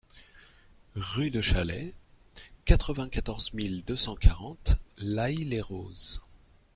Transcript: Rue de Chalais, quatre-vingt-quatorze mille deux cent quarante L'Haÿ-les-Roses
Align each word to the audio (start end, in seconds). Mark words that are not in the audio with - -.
Rue 0.95 1.29
de 1.29 1.43
Chalais, 1.43 1.93
quatre-vingt-quatorze 2.65 3.53
mille 3.53 3.83
deux 3.85 3.95
cent 3.95 4.15
quarante 4.15 4.81
L'Haÿ-les-Roses 4.97 6.23